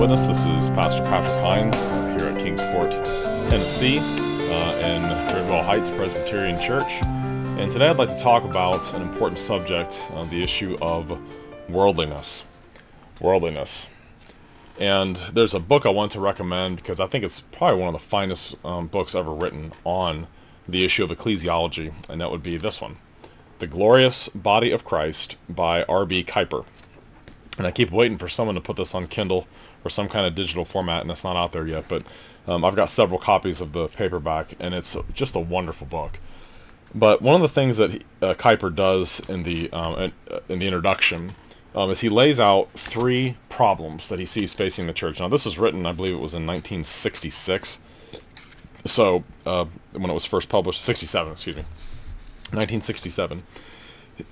[0.00, 0.46] Protestant Witness.
[0.46, 1.76] This is Pastor Patrick Hines
[2.18, 2.90] here at Kingsport,
[3.50, 5.02] Tennessee, uh, in
[5.34, 6.90] Riverdale Heights Presbyterian Church.
[7.04, 11.20] And today I'd like to talk about an important subject, uh, the issue of
[11.68, 12.44] worldliness.
[13.20, 13.88] Worldliness.
[14.78, 18.00] And there's a book I want to recommend because I think it's probably one of
[18.00, 20.28] the finest um, books ever written on
[20.66, 22.96] the issue of ecclesiology, and that would be this one,
[23.58, 26.24] The Glorious Body of Christ by R.B.
[26.24, 26.64] Kuiper.
[27.58, 29.46] And I keep waiting for someone to put this on Kindle
[29.84, 31.84] or some kind of digital format, and it's not out there yet.
[31.88, 32.04] But
[32.46, 36.18] um, I've got several copies of the paperback, and it's just a wonderful book.
[36.94, 40.58] But one of the things that uh, Kuiper does in the um, in, uh, in,
[40.58, 41.34] the introduction
[41.74, 45.20] um, is he lays out three problems that he sees facing the church.
[45.20, 47.78] Now, this was written, I believe it was in 1966.
[48.86, 51.62] So uh, when it was first published, 67, excuse me,
[52.50, 53.42] 1967.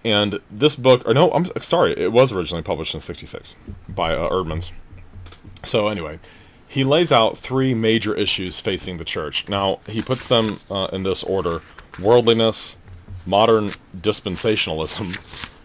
[0.05, 3.55] And this book, or no, I'm sorry, it was originally published in 66
[3.89, 4.73] by uh, Eerdmans.
[5.65, 6.19] So anyway,
[6.69, 9.49] he lays out three major issues facing the church.
[9.49, 11.63] Now, he puts them uh, in this order,
[11.99, 12.77] worldliness,
[13.27, 15.19] modern dispensationalism,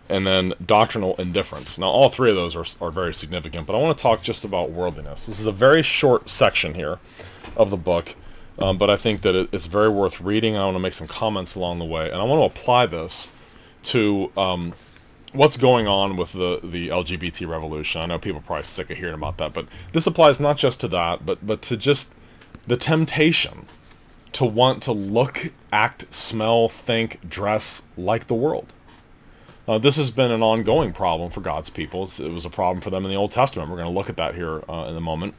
[0.10, 1.78] and then doctrinal indifference.
[1.78, 4.44] Now, all three of those are, are very significant, but I want to talk just
[4.44, 5.26] about worldliness.
[5.26, 7.00] This is a very short section here
[7.56, 8.16] of the book,
[8.60, 10.56] um, but I think that it, it's very worth reading.
[10.56, 13.30] I want to make some comments along the way, and I want to apply this
[13.84, 14.74] to um,
[15.34, 18.02] what's going on with the, the LGBT revolution.
[18.02, 20.80] I know people are probably sick of hearing about that, but this applies not just
[20.82, 22.14] to that, but, but to just
[22.68, 23.66] the temptation
[24.34, 28.74] to want to look, act, smell, think, dress like the world.
[29.68, 32.04] Uh, this has been an ongoing problem for God's people.
[32.04, 33.70] It was a problem for them in the Old Testament.
[33.70, 35.36] We're going to look at that here uh, in a moment.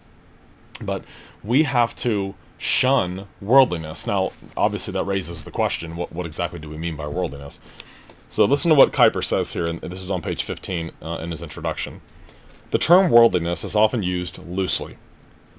[0.81, 1.05] But
[1.42, 4.06] we have to shun worldliness.
[4.06, 7.61] Now, obviously, that raises the question, what, what exactly do we mean by worldliness?
[8.34, 11.30] So listen to what Kuiper says here, and this is on page 15 uh, in
[11.30, 12.00] his introduction.
[12.72, 14.98] The term worldliness is often used loosely.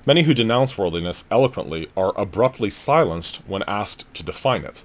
[0.05, 4.83] Many who denounce worldliness eloquently are abruptly silenced when asked to define it.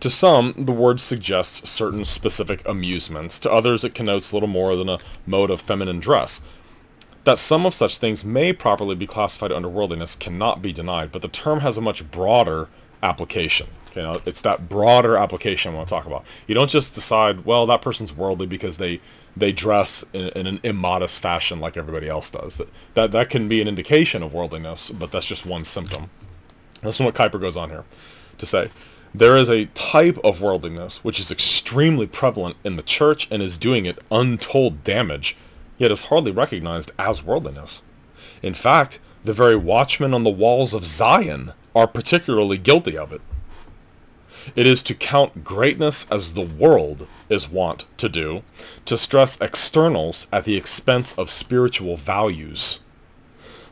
[0.00, 3.38] To some, the word suggests certain specific amusements.
[3.40, 6.40] To others, it connotes little more than a mode of feminine dress.
[7.24, 11.20] That some of such things may properly be classified under worldliness cannot be denied, but
[11.20, 12.70] the term has a much broader
[13.02, 13.66] application.
[13.96, 16.24] It's that broader application I want to talk about.
[16.46, 19.00] You don't just decide, well, that person's worldly because they
[19.34, 22.58] they dress in, in, an immodest fashion like everybody else does.
[22.58, 26.10] That, that that can be an indication of worldliness, but that's just one symptom.
[26.82, 27.84] Listen what Kuiper goes on here
[28.38, 28.70] to say.
[29.14, 33.58] There is a type of worldliness which is extremely prevalent in the church and is
[33.58, 35.36] doing it untold damage,
[35.76, 37.82] yet is hardly recognized as worldliness.
[38.42, 43.20] In fact, the very watchmen on the walls of Zion are particularly guilty of it.
[44.56, 48.42] It is to count greatness as the world is wont to do,
[48.86, 52.80] to stress externals at the expense of spiritual values.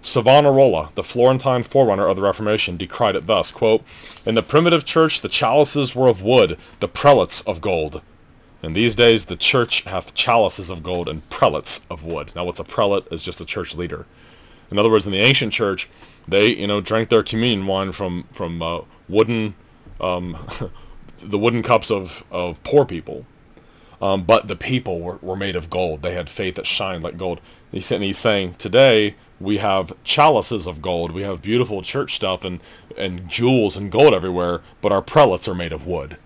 [0.02, 3.84] Savonarola, the Florentine forerunner of the Reformation, decried it thus, quote,
[4.24, 8.00] In the primitive church the chalices were of wood, the prelates of gold.
[8.62, 12.32] In these days the church hath chalices of gold and prelates of wood.
[12.34, 14.06] Now what's a prelate is just a church leader.
[14.70, 15.88] In other words, in the ancient church,
[16.28, 19.54] they, you know, drank their communion wine from, from uh, wooden
[20.00, 20.36] um,
[21.22, 23.26] the wooden cups of, of poor people.
[24.00, 26.02] Um, but the people were, were made of gold.
[26.02, 27.40] They had faith that shined like gold.
[27.70, 31.12] He He's, he's saying today we have chalices of gold.
[31.12, 32.60] We have beautiful church stuff and,
[32.96, 36.16] and jewels and gold everywhere, but our prelates are made of wood.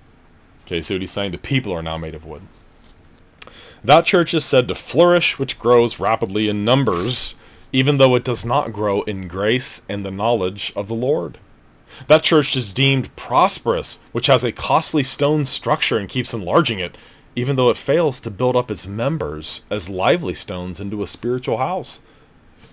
[0.66, 1.32] Okay, see what he's saying?
[1.32, 2.42] The people are now made of wood.
[3.82, 7.34] That church is said to flourish, which grows rapidly in numbers,
[7.70, 11.38] even though it does not grow in grace and the knowledge of the Lord.
[12.08, 16.96] That church is deemed prosperous, which has a costly stone structure and keeps enlarging it,
[17.36, 21.58] even though it fails to build up its members as lively stones into a spiritual
[21.58, 22.00] house.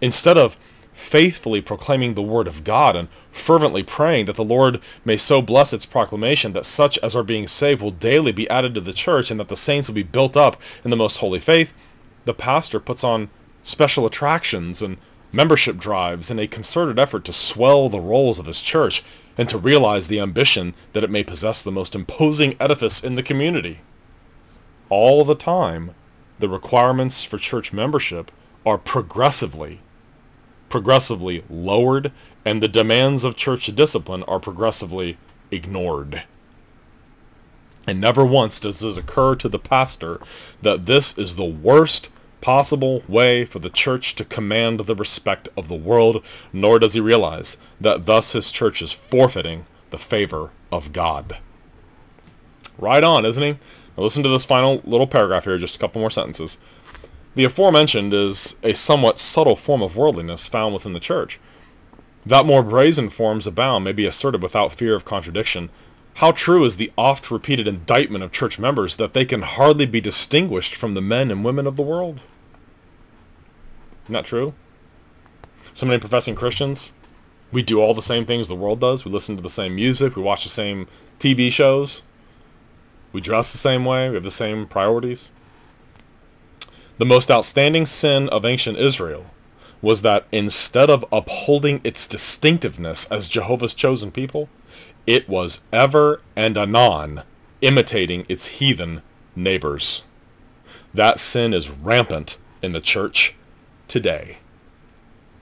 [0.01, 0.57] Instead of
[0.93, 5.73] faithfully proclaiming the word of God and fervently praying that the Lord may so bless
[5.73, 9.31] its proclamation that such as are being saved will daily be added to the church
[9.31, 11.73] and that the saints will be built up in the most holy faith,
[12.25, 13.29] the pastor puts on
[13.63, 14.97] special attractions and
[15.31, 19.03] membership drives in a concerted effort to swell the rolls of his church
[19.37, 23.23] and to realize the ambition that it may possess the most imposing edifice in the
[23.23, 23.79] community.
[24.89, 25.95] All the time,
[26.39, 28.31] the requirements for church membership
[28.65, 29.79] are progressively,
[30.69, 32.11] progressively lowered
[32.45, 35.17] and the demands of church discipline are progressively
[35.51, 36.23] ignored.
[37.87, 40.19] And never once does it occur to the pastor
[40.61, 42.09] that this is the worst
[42.41, 46.99] possible way for the church to command the respect of the world, nor does he
[46.99, 51.37] realize that thus his church is forfeiting the favor of God.
[52.77, 53.51] Right on, isn't he?
[53.51, 56.57] Now listen to this final little paragraph here, just a couple more sentences.
[57.35, 61.39] The aforementioned is a somewhat subtle form of worldliness found within the church.
[62.25, 65.69] That more brazen forms abound may be asserted without fear of contradiction.
[66.15, 70.75] How true is the oft-repeated indictment of church members that they can hardly be distinguished
[70.75, 72.21] from the men and women of the world?
[74.11, 74.53] That true?
[75.73, 76.91] So many professing Christians,
[77.51, 79.05] we do all the same things the world does.
[79.05, 80.15] We listen to the same music.
[80.15, 80.87] We watch the same
[81.19, 82.01] TV shows.
[83.13, 84.09] We dress the same way.
[84.09, 85.29] We have the same priorities.
[86.97, 89.27] The most outstanding sin of ancient Israel
[89.81, 94.49] was that instead of upholding its distinctiveness as Jehovah's chosen people,
[95.07, 97.23] it was ever and anon
[97.61, 99.01] imitating its heathen
[99.35, 100.03] neighbors.
[100.93, 103.35] That sin is rampant in the church
[103.91, 104.37] today.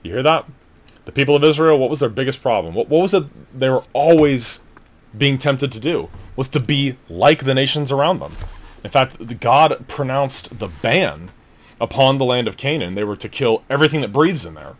[0.02, 0.44] You hear that?
[1.04, 2.74] The people of Israel, what was their biggest problem?
[2.74, 3.24] What, what was it
[3.58, 4.60] they were always
[5.16, 6.10] being tempted to do?
[6.34, 8.34] Was to be like the nations around them.
[8.82, 11.30] In fact, God pronounced the ban
[11.80, 12.96] upon the land of Canaan.
[12.96, 14.74] They were to kill everything that breathes in there.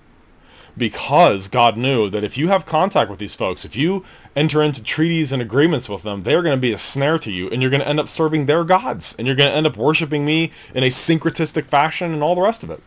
[0.77, 4.83] Because God knew that if you have contact with these folks, if you enter into
[4.83, 7.71] treaties and agreements with them, they're going to be a snare to you and you're
[7.71, 10.51] going to end up serving their gods and you're going to end up worshiping me
[10.75, 12.83] in a syncretistic fashion and all the rest of it.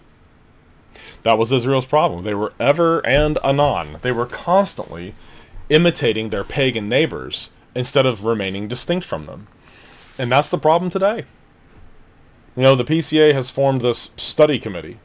[1.23, 2.23] That was Israel's problem.
[2.23, 3.97] They were ever and anon.
[4.01, 5.15] They were constantly
[5.69, 9.47] imitating their pagan neighbors instead of remaining distinct from them.
[10.17, 11.25] And that's the problem today.
[12.55, 14.99] You know, the PCA has formed this study committee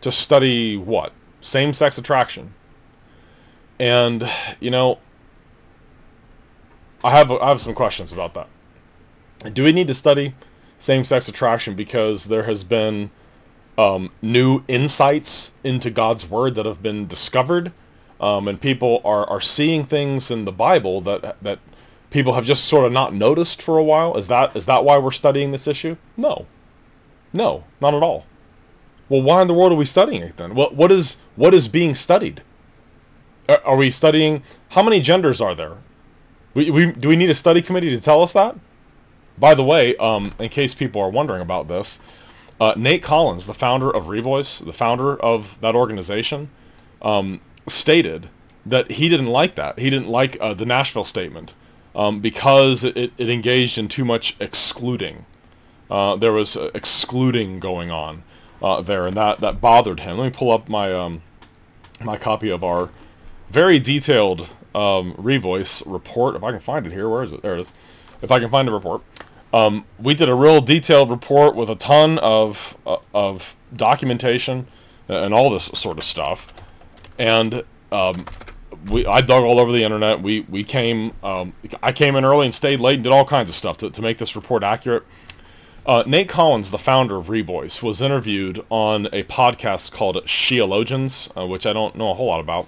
[0.00, 1.12] to study what?
[1.40, 2.54] Same-sex attraction.
[3.78, 4.30] And,
[4.60, 4.98] you know,
[7.02, 8.48] I have I have some questions about that.
[9.52, 10.34] Do we need to study
[10.78, 13.10] same-sex attraction because there has been
[13.76, 17.72] um, new insights into God's word that have been discovered,
[18.20, 21.58] um, and people are, are seeing things in the Bible that that
[22.10, 24.16] people have just sort of not noticed for a while?
[24.16, 25.96] Is that is that why we're studying this issue?
[26.16, 26.46] No.
[27.32, 28.26] No, not at all.
[29.08, 30.54] Well, why in the world are we studying it then?
[30.54, 32.42] What what is what is being studied?
[33.48, 35.76] Are, are we studying how many genders are there?
[36.54, 38.56] We, we do we need a study committee to tell us that?
[39.36, 41.98] By the way, um, in case people are wondering about this,
[42.64, 46.48] uh, Nate Collins, the founder of Revoice, the founder of that organization,
[47.02, 48.30] um, stated
[48.64, 49.78] that he didn't like that.
[49.78, 51.52] He didn't like uh, the Nashville statement
[51.94, 55.26] um, because it, it engaged in too much excluding.
[55.90, 58.22] Uh, there was uh, excluding going on
[58.62, 60.16] uh, there, and that, that bothered him.
[60.16, 61.20] Let me pull up my um,
[62.02, 62.90] my copy of our
[63.50, 66.34] very detailed um, Revoice report.
[66.34, 67.42] If I can find it here, where is it?
[67.42, 67.72] There it is.
[68.22, 69.02] If I can find the report.
[69.54, 74.66] Um, we did a real detailed report with a ton of, uh, of documentation
[75.06, 76.52] and all this sort of stuff.
[77.20, 77.62] And
[77.92, 78.24] um,
[78.90, 80.20] we, I dug all over the internet.
[80.20, 81.52] We, we came, um,
[81.84, 84.02] I came in early and stayed late and did all kinds of stuff to, to
[84.02, 85.04] make this report accurate.
[85.86, 91.46] Uh, Nate Collins, the founder of Revoice, was interviewed on a podcast called Sheologians, uh,
[91.46, 92.66] which I don't know a whole lot about.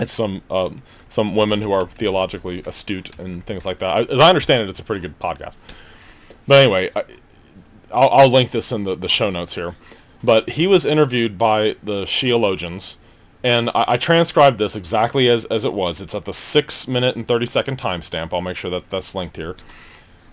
[0.00, 0.70] It's some uh,
[1.08, 3.96] some women who are theologically astute and things like that.
[3.96, 5.52] I, as I understand it, it's a pretty good podcast.
[6.50, 7.04] But anyway, I,
[7.94, 9.76] I'll, I'll, link this in the, the show notes here.
[10.20, 12.96] But he was interviewed by the Sheologians,
[13.44, 16.00] and I, I, transcribed this exactly as, as it was.
[16.00, 18.32] It's at the 6 minute and 30 second timestamp.
[18.32, 19.54] I'll make sure that that's linked here.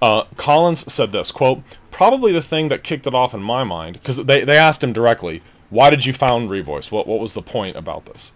[0.01, 1.61] Uh, Collins said this, quote,
[1.91, 4.93] probably the thing that kicked it off in my mind, because they, they asked him
[4.93, 6.89] directly, why did you found Revoice?
[6.89, 8.31] What, what was the point about this?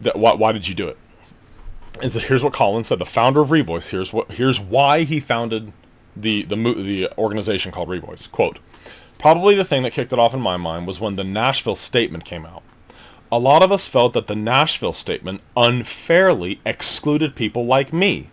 [0.00, 0.96] That, why, why did you do it?
[2.02, 5.20] Is that here's what Collins said, the founder of Revoice, here's, what, here's why he
[5.20, 5.74] founded
[6.16, 8.30] the, the, the organization called Revoice.
[8.30, 8.58] Quote,
[9.18, 12.24] probably the thing that kicked it off in my mind was when the Nashville statement
[12.24, 12.62] came out.
[13.30, 18.28] A lot of us felt that the Nashville statement unfairly excluded people like me,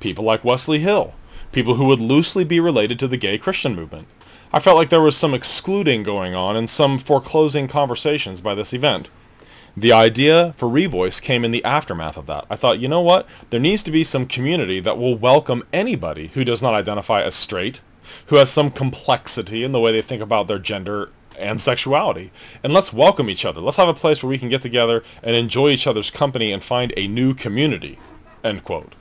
[0.00, 1.12] people like Wesley Hill,
[1.52, 4.08] people who would loosely be related to the gay Christian movement.
[4.52, 8.72] I felt like there was some excluding going on and some foreclosing conversations by this
[8.72, 9.08] event.
[9.76, 12.44] The idea for Revoice came in the aftermath of that.
[12.50, 13.26] I thought, you know what?
[13.50, 17.34] There needs to be some community that will welcome anybody who does not identify as
[17.34, 17.80] straight,
[18.26, 22.32] who has some complexity in the way they think about their gender and sexuality.
[22.62, 23.60] And let's welcome each other.
[23.60, 26.62] Let's have a place where we can get together and enjoy each other's company and
[26.62, 27.98] find a new community.
[28.42, 28.94] End quote.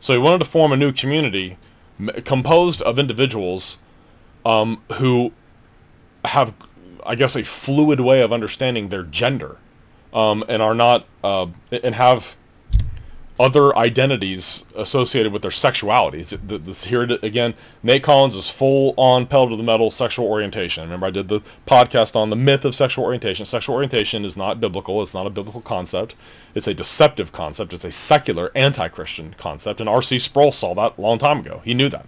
[0.00, 1.58] So he wanted to form a new community
[2.24, 3.78] composed of individuals
[4.46, 5.32] um, who
[6.24, 6.54] have,
[7.08, 9.56] I guess, a fluid way of understanding their gender
[10.12, 12.36] um, and are not uh, and have
[13.40, 16.36] other identities associated with their sexualities.
[16.64, 20.82] This, here again, Nate Collins is full on pedal to the metal sexual orientation.
[20.82, 23.46] Remember, I did the podcast on the myth of sexual orientation.
[23.46, 25.00] Sexual orientation is not biblical.
[25.02, 26.16] It's not a biblical concept.
[26.54, 27.72] It's a deceptive concept.
[27.72, 29.78] It's a secular, anti-Christian concept.
[29.80, 30.18] And R.C.
[30.18, 31.62] Sproul saw that a long time ago.
[31.64, 32.06] He knew that.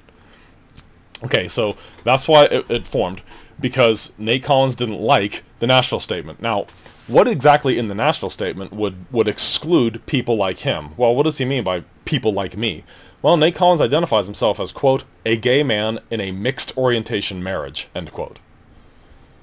[1.23, 3.23] Okay, so that's why it, it formed.
[3.61, 6.41] Because Nate Collins didn't like the Nashville statement.
[6.41, 6.67] Now,
[7.07, 10.91] what exactly in the Nashville statement would, would exclude people like him?
[10.97, 12.85] Well, what does he mean by people like me?
[13.23, 17.89] Well, Nate Collins identifies himself as, quote, a gay man in a mixed orientation marriage,
[17.95, 18.39] end quote.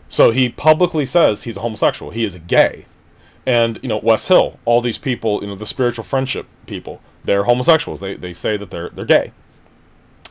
[0.10, 2.12] So he publicly says he's a homosexual.
[2.12, 2.86] He is gay.
[3.46, 7.44] And, you know, Wes Hill, all these people, you know, the spiritual friendship people, they're
[7.44, 8.00] homosexuals.
[8.00, 9.32] They, they say that they're, they're gay.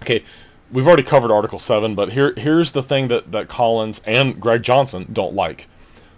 [0.03, 0.25] Okay,
[0.71, 4.63] we've already covered Article 7, but here here's the thing that, that Collins and Greg
[4.63, 5.69] Johnson don't like.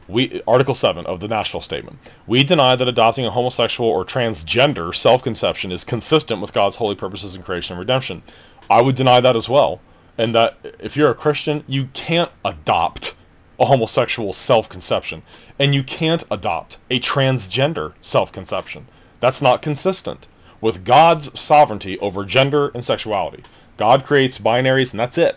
[0.07, 1.99] We Article 7 of the Nashville Statement.
[2.27, 7.35] We deny that adopting a homosexual or transgender self-conception is consistent with God's holy purposes
[7.35, 8.23] in creation and redemption.
[8.71, 9.81] I would deny that as well.
[10.17, 13.15] And that if you're a Christian, you can't adopt
[13.61, 15.23] a homosexual self-conception.
[15.59, 18.89] And you can't adopt a transgender self-conception.
[19.21, 20.27] That's not consistent
[20.61, 23.45] with God's sovereignty over gender and sexuality.
[23.79, 25.37] God creates binaries and that's it.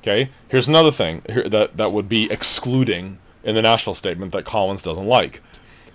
[0.00, 4.82] Okay, here's another thing that, that would be excluding in the Nashville statement that Collins
[4.82, 5.42] doesn't like.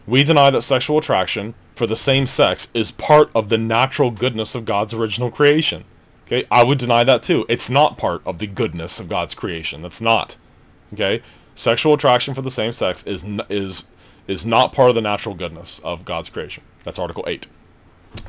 [0.05, 4.53] We deny that sexual attraction for the same sex is part of the natural goodness
[4.53, 5.86] of God's original creation.
[6.25, 7.46] Okay, I would deny that too.
[7.50, 9.81] It's not part of the goodness of God's creation.
[9.81, 10.36] That's not.
[10.93, 11.24] Okay,
[11.55, 13.88] sexual attraction for the same sex is is
[14.27, 16.63] is not part of the natural goodness of God's creation.
[16.84, 17.48] That's Article 8.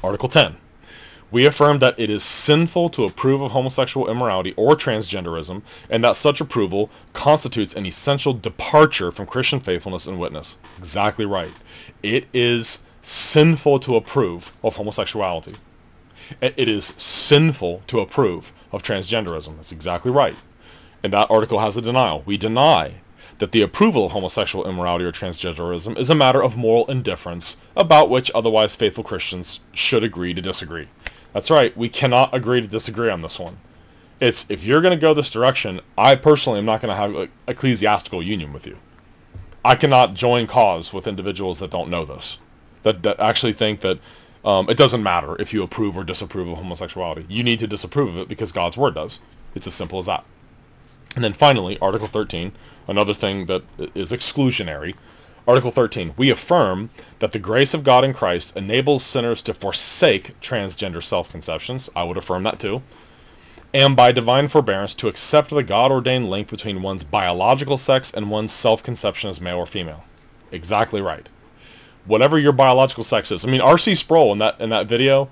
[0.02, 0.56] Article 10.
[1.30, 6.16] We affirm that it is sinful to approve of homosexual immorality or transgenderism, and that
[6.16, 10.56] such approval constitutes an essential departure from Christian faithfulness and witness.
[10.78, 11.52] Exactly right.
[12.02, 15.56] It is sinful to approve of homosexuality.
[16.40, 19.56] It is sinful to approve of transgenderism.
[19.56, 20.36] That's exactly right.
[21.02, 22.22] And that article has a denial.
[22.26, 22.94] We deny
[23.38, 28.10] that the approval of homosexual immorality or transgenderism is a matter of moral indifference about
[28.10, 30.88] which otherwise faithful Christians should agree to disagree.
[31.32, 31.76] That's right.
[31.76, 33.58] We cannot agree to disagree on this one.
[34.20, 37.14] It's if you're going to go this direction, I personally am not going to have
[37.14, 38.78] an ecclesiastical union with you.
[39.64, 42.38] I cannot join cause with individuals that don't know this,
[42.82, 43.98] that, that actually think that
[44.44, 47.26] um, it doesn't matter if you approve or disapprove of homosexuality.
[47.28, 49.20] You need to disapprove of it because God's word does.
[49.54, 50.24] It's as simple as that.
[51.14, 52.52] And then finally, Article 13,
[52.88, 53.62] another thing that
[53.94, 54.94] is exclusionary,
[55.46, 56.14] Article 13.
[56.16, 61.88] We affirm that the grace of God in Christ enables sinners to forsake transgender self-conceptions.
[61.94, 62.82] I would affirm that too.
[63.72, 68.52] And by divine forbearance to accept the God-ordained link between one's biological sex and one's
[68.52, 70.04] self-conception as male or female.
[70.50, 71.28] Exactly right.
[72.06, 73.44] Whatever your biological sex is.
[73.44, 73.94] I mean, R.C.
[73.94, 75.30] Sproul in that in that video,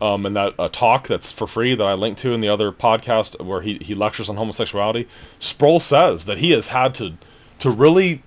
[0.00, 2.70] um, in that uh, talk that's for free that I linked to in the other
[2.70, 7.14] podcast where he, he lectures on homosexuality, Sproul says that he has had to
[7.58, 8.22] to really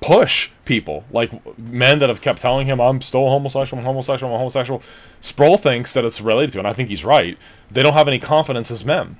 [0.00, 4.38] push people, like men that have kept telling him, I'm still homosexual, I'm homosexual, I'm
[4.38, 4.82] homosexual.
[5.20, 7.36] Sproul thinks that it's related to, and I think he's right.
[7.70, 9.16] They don't have any confidence as men.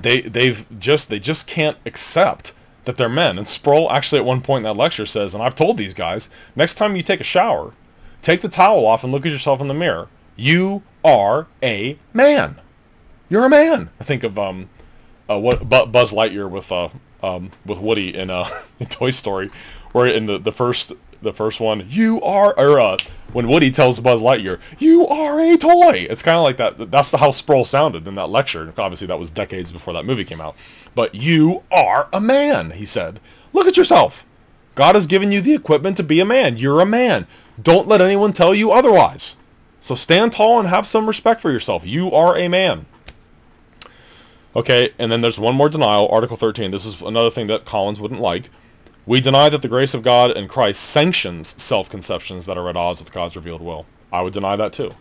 [0.00, 2.52] They they've just they just can't accept
[2.84, 3.38] that they're men.
[3.38, 6.28] And Sproul actually at one point in that lecture says, and I've told these guys,
[6.54, 7.72] next time you take a shower,
[8.22, 10.08] take the towel off and look at yourself in the mirror.
[10.36, 12.60] You are a man.
[13.28, 13.90] You're a man.
[13.98, 14.68] I think of um,
[15.28, 16.90] uh, what Buzz Lightyear with uh,
[17.22, 18.48] um, with Woody in uh,
[18.78, 19.50] in Toy Story,
[19.96, 22.98] where in the, the first the first one, you are or uh,
[23.32, 26.06] when Woody tells Buzz Lightyear, you are a toy.
[26.10, 26.90] It's kind of like that.
[26.90, 28.74] That's how Sproul sounded in that lecture.
[28.76, 30.54] Obviously, that was decades before that movie came out.
[30.94, 33.20] But you are a man, he said.
[33.54, 34.26] Look at yourself.
[34.74, 36.58] God has given you the equipment to be a man.
[36.58, 37.26] You're a man.
[37.60, 39.36] Don't let anyone tell you otherwise.
[39.80, 41.86] So stand tall and have some respect for yourself.
[41.86, 42.84] You are a man.
[44.54, 46.70] Okay, and then there's one more denial, Article 13.
[46.70, 48.50] This is another thing that Collins wouldn't like.
[49.06, 52.98] We deny that the grace of God in Christ sanctions self-conceptions that are at odds
[52.98, 53.86] with God's revealed will.
[54.12, 54.94] I would deny that too.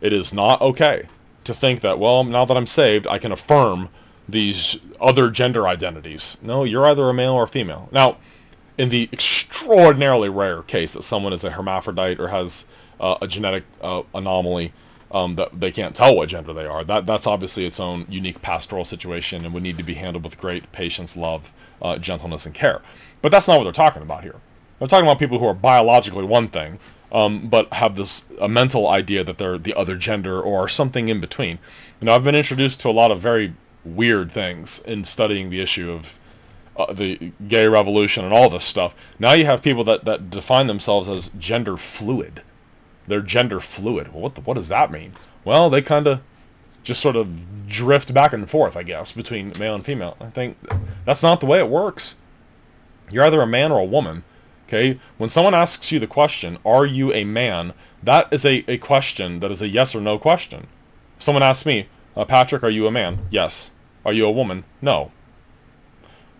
[0.00, 1.08] It is not okay
[1.42, 3.88] to think that, well, now that I'm saved, I can affirm
[4.28, 6.36] these other gender identities.
[6.40, 7.88] No, you're either a male or a female.
[7.90, 8.18] Now,
[8.78, 12.64] in the extraordinarily rare case that someone is a hermaphrodite or has
[13.00, 14.72] uh, a genetic uh, anomaly
[15.10, 18.40] um, that they can't tell what gender they are, that that's obviously its own unique
[18.40, 22.54] pastoral situation and would need to be handled with great patience, love, uh, gentleness, and
[22.54, 22.80] care.
[23.22, 24.36] But that's not what they're talking about here.
[24.78, 26.80] They're talking about people who are biologically one thing,
[27.12, 31.20] um, but have this a mental idea that they're the other gender or something in
[31.20, 31.58] between.
[32.00, 35.60] You know, I've been introduced to a lot of very weird things in studying the
[35.60, 36.18] issue of
[36.76, 38.94] uh, the gay revolution and all this stuff.
[39.18, 42.42] Now you have people that, that define themselves as gender fluid.
[43.06, 44.12] They're gender fluid.
[44.12, 45.12] Well, what the, what does that mean?
[45.44, 46.22] Well, they kind of
[46.82, 50.16] just sort of drift back and forth, I guess, between male and female.
[50.20, 50.56] I think
[51.04, 52.16] that's not the way it works.
[53.10, 54.24] You're either a man or a woman.
[54.66, 54.98] Okay?
[55.18, 57.74] When someone asks you the question, are you a man?
[58.02, 60.66] That is a, a question that is a yes or no question.
[61.16, 63.26] If someone asks me, uh, Patrick, are you a man?
[63.30, 63.70] Yes.
[64.04, 64.64] Are you a woman?
[64.80, 65.12] No.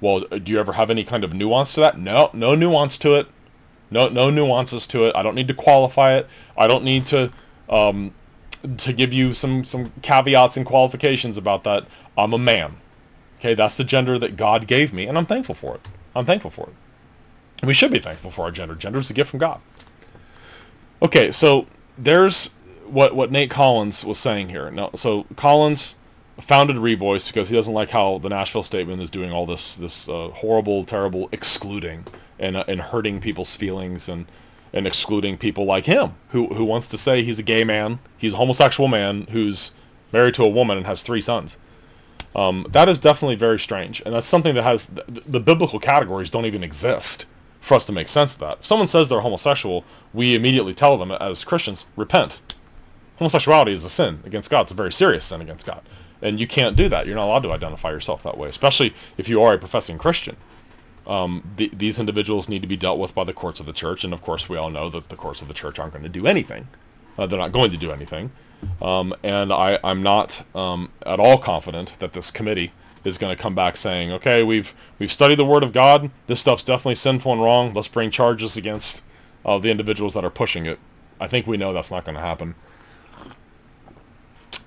[0.01, 1.99] Well, do you ever have any kind of nuance to that?
[1.99, 3.29] No, no nuance to it.
[3.91, 5.15] No, no nuances to it.
[5.15, 6.27] I don't need to qualify it.
[6.57, 7.31] I don't need to
[7.69, 8.15] um,
[8.79, 11.87] to give you some some caveats and qualifications about that.
[12.17, 12.77] I'm a man.
[13.39, 15.89] Okay, that's the gender that God gave me, and I'm thankful for it.
[16.15, 17.67] I'm thankful for it.
[17.67, 18.75] We should be thankful for our gender.
[18.75, 19.61] Gender is a gift from God.
[21.01, 21.67] Okay, so
[21.97, 22.51] there's
[22.87, 24.71] what what Nate Collins was saying here.
[24.71, 25.97] Now, so Collins
[26.41, 30.09] founded Revoice because he doesn't like how the Nashville Statement is doing all this this
[30.09, 32.05] uh, horrible, terrible excluding
[32.39, 34.27] and uh, and hurting people's feelings and
[34.73, 38.35] and excluding people like him who who wants to say he's a gay man, he's
[38.35, 39.71] a homosexual man who's
[40.13, 41.57] married to a woman and has three sons.
[42.35, 46.31] Um, that is definitely very strange, and that's something that has the, the biblical categories
[46.31, 47.27] don't even exist
[47.61, 48.59] for us to make sense of that.
[48.61, 52.41] If someone says they're homosexual, we immediately tell them as Christians, repent.
[53.19, 54.63] Homosexuality is a sin against God.
[54.63, 55.83] It's a very serious sin against God.
[56.21, 57.07] And you can't do that.
[57.07, 60.37] You're not allowed to identify yourself that way, especially if you are a professing Christian.
[61.07, 64.05] Um, the, these individuals need to be dealt with by the courts of the church,
[64.05, 66.09] and of course, we all know that the courts of the church aren't going to
[66.09, 66.69] do anything.
[67.19, 68.31] Uh, they're not going to do anything,
[68.81, 72.73] um, and I, am not um, at all confident that this committee
[73.05, 76.11] is going to come back saying, "Okay, we've we've studied the Word of God.
[76.27, 77.75] This stuff's definitely sinful and wrong.
[77.75, 79.03] Let's bring charges against
[79.45, 80.79] uh, the individuals that are pushing it."
[81.21, 82.55] I think we know that's not going to happen.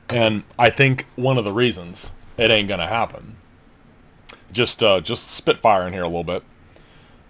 [0.10, 3.38] And I think one of the reasons it ain't gonna happen,
[4.52, 6.44] just uh, just spitfire in here a little bit.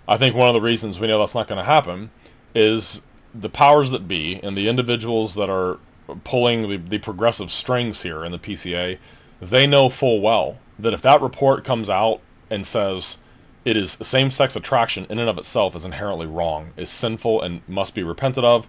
[0.08, 2.12] I think one of the reasons we know that's not gonna happen
[2.54, 3.02] is
[3.34, 5.80] the powers that be and the individuals that are
[6.24, 8.98] pulling the, the progressive strings here in the PCA,
[9.42, 13.18] they know full well that if that report comes out and says
[13.64, 17.96] it is same-sex attraction in and of itself is inherently wrong, is sinful and must
[17.96, 18.68] be repented of,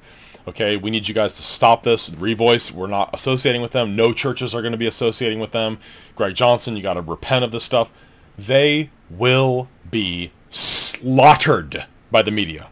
[0.48, 2.08] okay, we need you guys to stop this.
[2.10, 3.96] Revoice, we're not associating with them.
[3.96, 5.78] No churches are going to be associating with them.
[6.14, 7.90] Greg Johnson, you got to repent of this stuff.
[8.38, 12.68] They will be slaughtered by the media.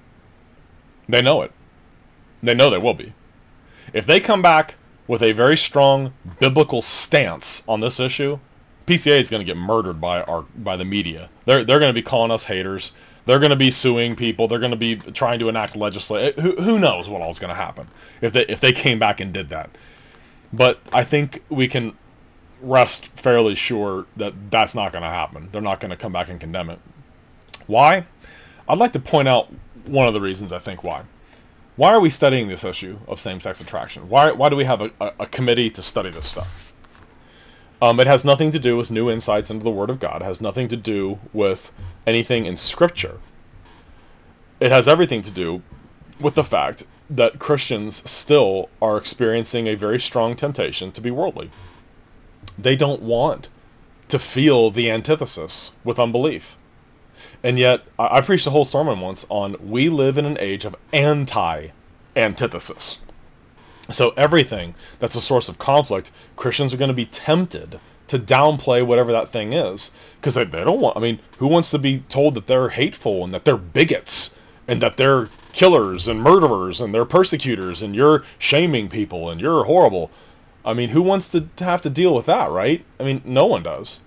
[1.09, 1.53] They know it.
[2.43, 3.13] They know they will be.
[3.93, 8.39] If they come back with a very strong biblical stance on this issue,
[8.87, 11.31] PCA is going to get murdered by our by the media.
[11.47, 12.93] They're they're going to be calling us haters.
[13.27, 14.49] They're going to be suing people.
[14.49, 16.39] They're going to be trying to enact legislation.
[16.39, 17.89] Eh, who, who knows what all is going to happen
[18.21, 19.71] if they if they came back and did that.
[20.53, 21.97] But I think we can
[22.61, 25.49] rest fairly sure that that's not going to happen.
[25.53, 26.79] They're not going to come back and condemn it.
[27.67, 28.07] Why?
[28.69, 29.49] I'd like to point out
[29.87, 31.03] one of the reasons I think why.
[31.77, 34.09] Why are we studying this issue of same-sex attraction?
[34.09, 36.73] Why, why do we have a, a, a committee to study this stuff?
[37.83, 40.23] Um, it has nothing to do with new insights into the Word of God.
[40.23, 41.73] It has nothing to do with
[42.07, 43.19] anything in Scripture.
[44.61, 45.63] It has everything to do
[46.21, 51.51] with the fact that Christians still are experiencing a very strong temptation to be worldly.
[52.57, 53.49] They don't want
[54.09, 56.57] to feel the antithesis with unbelief.
[57.45, 60.75] And yet, I preached a whole sermon once on we live in an age of
[60.95, 63.01] anti-antithesis.
[63.91, 68.85] So everything that's a source of conflict, Christians are going to be tempted to downplay
[68.85, 72.01] whatever that thing is because they, they don't want i mean who wants to be
[72.11, 74.35] told that they're hateful and that they're bigots
[74.69, 79.65] and that they're killers and murderers and they're persecutors and you're shaming people and you're
[79.65, 80.11] horrible?
[80.65, 82.85] I mean who wants to, to have to deal with that right?
[83.01, 84.01] I mean no one does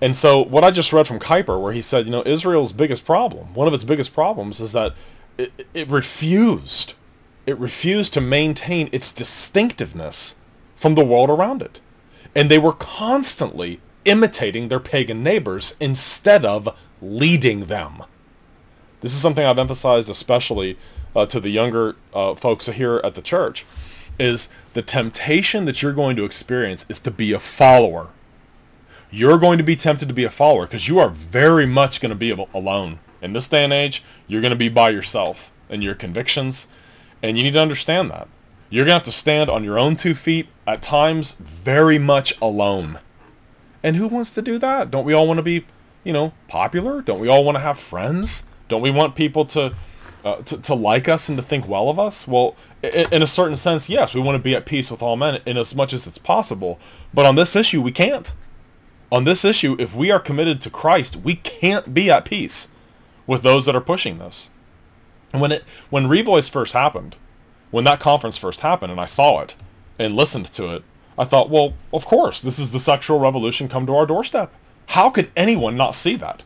[0.00, 3.04] and so what i just read from Kuiper, where he said you know israel's biggest
[3.04, 4.94] problem one of its biggest problems is that
[5.38, 6.94] it, it refused
[7.46, 10.36] it refused to maintain its distinctiveness
[10.76, 11.80] from the world around it
[12.34, 18.02] and they were constantly imitating their pagan neighbors instead of leading them.
[19.00, 20.78] This is something I've emphasized especially
[21.14, 23.64] uh, to the younger uh, folks here at the church,
[24.18, 28.08] is the temptation that you're going to experience is to be a follower.
[29.10, 32.10] You're going to be tempted to be a follower because you are very much going
[32.10, 33.00] to be alone.
[33.20, 36.68] In this day and age, you're going to be by yourself and your convictions,
[37.22, 38.28] and you need to understand that.
[38.70, 42.40] You're going to have to stand on your own two feet, at times very much
[42.40, 43.00] alone.
[43.82, 44.90] And who wants to do that?
[44.90, 45.66] Don't we all want to be,
[46.04, 47.02] you know, popular?
[47.02, 48.44] Don't we all want to have friends?
[48.68, 49.74] Don't we want people to,
[50.24, 52.28] uh, to, to like us and to think well of us?
[52.28, 55.16] Well, in, in a certain sense, yes, we want to be at peace with all
[55.16, 56.78] men in as much as it's possible.
[57.12, 58.32] But on this issue, we can't.
[59.12, 62.68] On this issue, if we are committed to Christ, we can't be at peace
[63.26, 64.50] with those that are pushing this.
[65.32, 67.16] And when it when Revoice first happened,
[67.70, 69.54] when that conference first happened and I saw it
[69.98, 70.84] and listened to it,
[71.18, 74.54] I thought, well, of course, this is the sexual revolution come to our doorstep.
[74.86, 76.42] How could anyone not see that?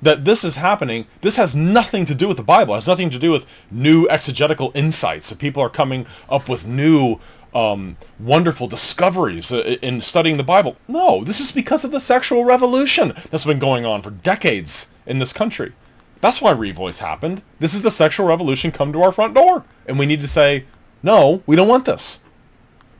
[0.00, 2.74] That this is happening, this has nothing to do with the Bible.
[2.74, 5.28] It has nothing to do with new exegetical insights.
[5.28, 7.18] That people are coming up with new
[7.54, 10.76] um, wonderful discoveries uh, in studying the Bible.
[10.86, 15.18] No, this is because of the sexual revolution that's been going on for decades in
[15.18, 15.72] this country.
[16.20, 17.42] That's why Revoice happened.
[17.60, 19.64] This is the sexual revolution come to our front door.
[19.86, 20.64] And we need to say,
[21.02, 22.20] no, we don't want this.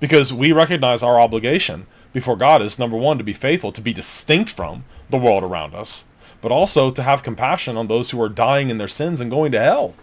[0.00, 3.92] Because we recognize our obligation before God is, number one, to be faithful, to be
[3.92, 6.04] distinct from the world around us,
[6.40, 9.52] but also to have compassion on those who are dying in their sins and going
[9.52, 9.94] to hell.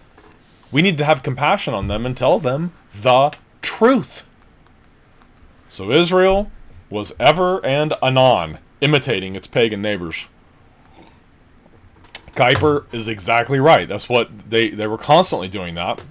[0.72, 3.32] We need to have compassion on them and tell them the
[3.62, 4.26] truth.
[5.76, 6.50] So Israel
[6.90, 10.16] was ever and anon imitating its pagan neighbors.
[12.32, 13.86] Kuiper is exactly right.
[13.86, 16.02] That's what they, they were constantly doing that.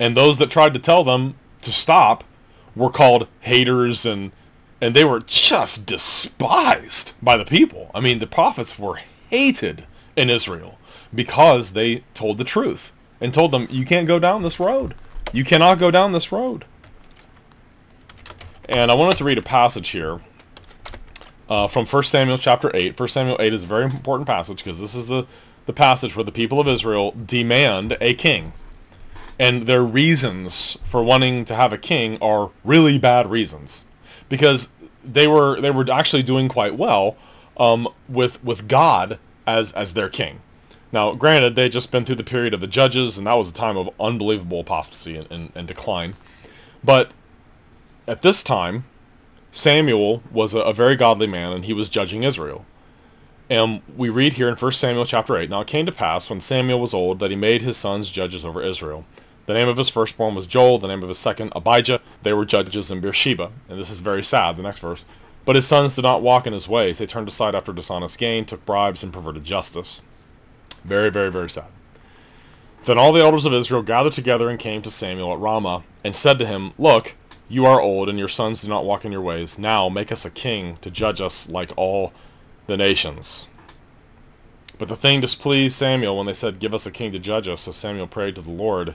[0.00, 2.24] And those that tried to tell them to stop
[2.74, 4.32] were called haters and
[4.80, 7.90] and they were just despised by the people.
[7.94, 8.98] I mean, the prophets were
[9.28, 9.84] hated
[10.16, 10.78] in Israel
[11.14, 14.94] because they told the truth and told them, you can't go down this road.
[15.34, 16.64] You cannot go down this road.
[18.68, 20.20] And I wanted to read a passage here
[21.48, 22.98] uh, from 1 Samuel chapter 8.
[22.98, 25.26] 1 Samuel 8 is a very important passage because this is the,
[25.66, 28.54] the passage where the people of Israel demand a king.
[29.38, 33.84] And their reasons for wanting to have a king are really bad reasons.
[34.28, 34.72] Because
[35.04, 37.16] they were they were actually doing quite well
[37.58, 40.40] um, with with God as as their king.
[40.92, 43.52] Now, granted, they just been through the period of the judges, and that was a
[43.52, 46.14] time of unbelievable apostasy and, and, and decline.
[46.84, 47.10] But
[48.06, 48.84] at this time,
[49.52, 52.64] Samuel was a, a, very godly man, and he was judging Israel.
[53.48, 56.40] And we read here in 1 Samuel chapter 8, Now it came to pass, when
[56.40, 59.04] Samuel was old, that he made his sons judges over Israel.
[59.46, 62.00] The name of his firstborn was Joel, the name of his second, Abijah.
[62.22, 63.52] They were judges in Beersheba.
[63.68, 65.04] And this is very sad, the next verse.
[65.44, 66.98] But his sons did not walk in his ways.
[66.98, 70.00] They turned aside after dishonest gain, took bribes, and perverted justice.
[70.84, 71.66] Very, very, very sad.
[72.86, 76.16] Then all the elders of Israel gathered together and came to Samuel at Ramah, and
[76.16, 77.14] said to him, Look,
[77.48, 79.58] you are old, and your sons do not walk in your ways.
[79.58, 82.12] Now make us a king to judge us like all
[82.66, 83.48] the nations.
[84.78, 87.62] But the thing displeased Samuel when they said, Give us a king to judge us.
[87.62, 88.94] So Samuel prayed to the Lord.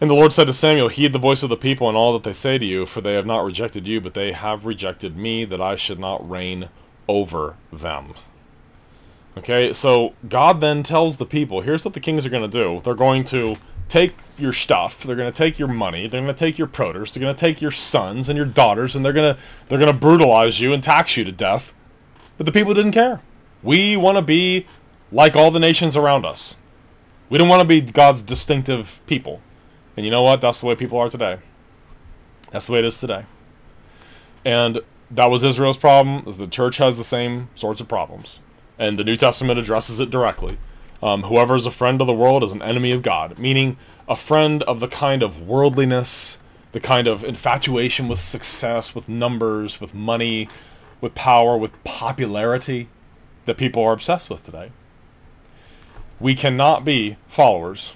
[0.00, 2.22] And the Lord said to Samuel, Heed the voice of the people and all that
[2.22, 5.46] they say to you, for they have not rejected you, but they have rejected me,
[5.46, 6.68] that I should not reign
[7.08, 8.12] over them.
[9.38, 12.80] Okay, so God then tells the people, here's what the kings are going to do.
[12.82, 13.56] They're going to
[13.88, 17.12] take your stuff, they're going to take your money, they're going to take your produce,
[17.12, 19.92] they're going to take your sons and your daughters, and they're going to they're going
[19.92, 21.72] to brutalize you and tax you to death.
[22.36, 23.20] But the people didn't care.
[23.62, 24.66] We want to be
[25.10, 26.56] like all the nations around us.
[27.28, 29.40] We don't want to be God's distinctive people.
[29.96, 30.40] And you know what?
[30.40, 31.38] That's the way people are today.
[32.52, 33.24] That's the way it is today.
[34.44, 36.22] And that was Israel's problem.
[36.26, 38.40] The church has the same sorts of problems.
[38.78, 40.58] And the New Testament addresses it directly.
[41.02, 43.76] Um, whoever is a friend of the world is an enemy of God, meaning
[44.08, 46.38] a friend of the kind of worldliness,
[46.72, 50.48] the kind of infatuation with success, with numbers, with money,
[51.00, 52.88] with power, with popularity
[53.44, 54.72] that people are obsessed with today.
[56.18, 57.94] We cannot be followers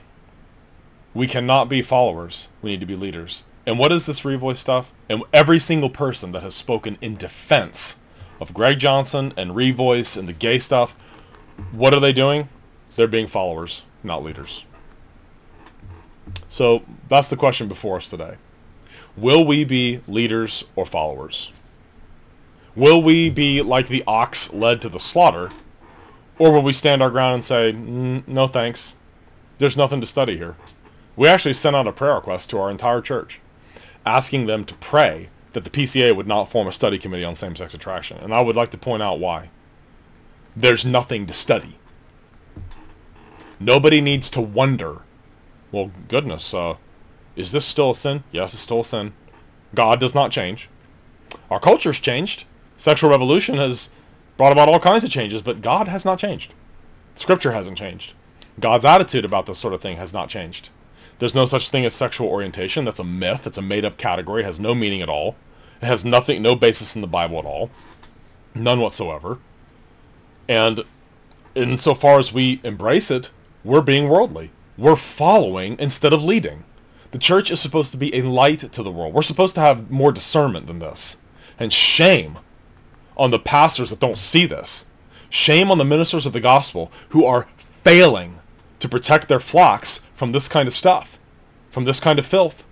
[1.15, 2.49] we cannot be followers.
[2.63, 3.45] We need to be leaders.
[3.67, 4.93] And what is this Revoice stuff?
[5.09, 7.99] And every single person that has spoken in defense
[8.41, 10.95] of Greg Johnson and Revoice and the gay stuff,
[11.73, 12.49] what are they doing?
[12.97, 14.65] They're being followers, not leaders.
[16.49, 18.37] So that's the question before us today.
[19.17, 21.53] Will we be leaders or followers?
[22.77, 25.51] Will we be like the ox led to the slaughter?
[26.39, 28.95] Or will we stand our ground and say, mm, no thanks,
[29.59, 30.57] there's nothing to study here?
[31.17, 33.41] We actually sent out a prayer request to our entire church,
[34.07, 37.75] asking them to pray that the PCA would not form a study committee on same-sex
[37.75, 38.17] attraction.
[38.19, 39.51] And I would like to point out why.
[40.57, 41.77] There's nothing to study.
[43.61, 45.03] Nobody needs to wonder,
[45.71, 46.77] well, goodness, uh,
[47.37, 48.25] is this still a sin?
[48.33, 49.13] Yes, it's still a sin.
[49.75, 50.71] God does not change.
[51.51, 52.45] Our culture's changed.
[52.79, 53.91] Sexual revolution has
[54.39, 56.55] brought about all kinds of changes, but God has not changed.
[57.15, 58.15] Scripture hasn't changed.
[58.59, 60.71] God's attitude about this sort of thing has not changed.
[61.19, 62.87] There's no such thing as sexual orientation.
[62.87, 63.47] That's a myth.
[63.47, 64.41] It's a made-up category.
[64.41, 65.37] It has no meaning at all.
[65.83, 67.71] It has nothing, no basis in the Bible at all.
[68.55, 69.39] None whatsoever.
[70.49, 70.83] And
[71.55, 73.31] insofar as we embrace it,
[73.65, 74.51] we're being worldly.
[74.77, 76.65] We're following instead of leading.
[77.11, 79.13] The church is supposed to be a light to the world.
[79.13, 81.17] We're supposed to have more discernment than this.
[81.59, 82.39] And shame
[83.17, 84.85] on the pastors that don't see this.
[85.29, 88.39] Shame on the ministers of the gospel who are failing
[88.79, 91.19] to protect their flocks from this kind of stuff,
[91.71, 92.65] from this kind of filth.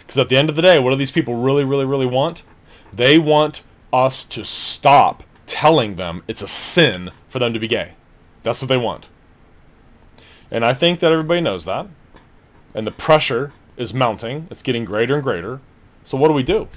[0.00, 2.42] Because at the end of the day, what do these people really, really, really want?
[2.92, 7.92] They want us to stop telling them it's a sin for them to be gay.
[8.42, 9.08] That's what they want.
[10.50, 11.86] And I think that everybody knows that.
[12.74, 14.46] And the pressure is mounting.
[14.50, 15.60] It's getting greater and greater.
[16.04, 16.68] So what do we do?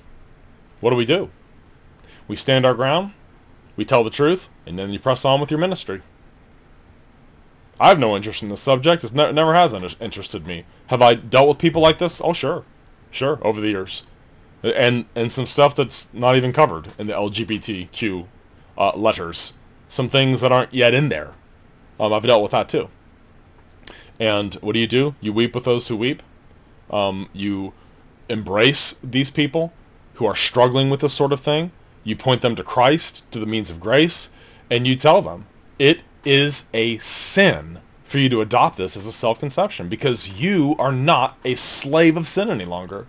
[0.80, 1.30] What do we do?
[2.28, 3.14] We stand our ground,
[3.76, 6.02] we tell the truth, and then you press on with your ministry.
[7.80, 9.04] I have no interest in this subject.
[9.04, 10.66] It ne- never has interested me.
[10.88, 12.22] Have I dealt with people like this?
[12.24, 12.64] Oh, sure.
[13.12, 14.04] Sure, over the years.
[14.64, 18.26] And and some stuff that's not even covered in the LGBTQ
[18.78, 19.54] uh, letters.
[19.90, 21.34] Some things that aren't yet in there.
[22.00, 22.90] Um, I've dealt with that too.
[24.20, 25.16] And what do you do?
[25.22, 26.24] You weep with those who weep.
[26.90, 27.74] Um, you
[28.30, 29.74] embrace these people
[30.16, 31.72] who are struggling with this sort of thing.
[32.04, 34.30] You point them to Christ, to the means of grace,
[34.70, 35.46] and you tell them
[35.80, 40.92] it is a sin for you to adopt this as a self-conception because you are
[40.92, 43.08] not a slave of sin any longer.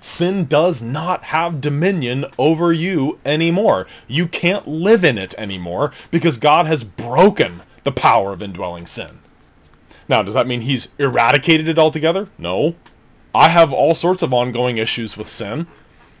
[0.00, 3.86] Sin does not have dominion over you anymore.
[4.08, 9.20] You can't live in it anymore because God has broken the power of indwelling sin.
[10.08, 12.28] Now, does that mean he's eradicated it altogether?
[12.38, 12.76] No.
[13.34, 15.66] I have all sorts of ongoing issues with sin.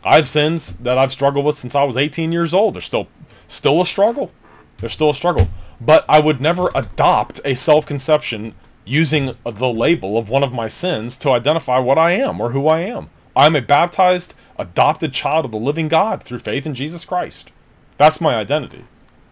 [0.04, 2.74] I have sins that I've struggled with since I was 18 years old.
[2.74, 3.08] They're still
[3.48, 4.30] still a struggle.
[4.78, 5.48] They're still a struggle.
[5.80, 11.16] But I would never adopt a self-conception using the label of one of my sins
[11.18, 13.10] to identify what I am or who I am.
[13.34, 17.50] I'm a baptized, adopted child of the living God through faith in Jesus Christ.
[17.98, 18.84] That's my identity.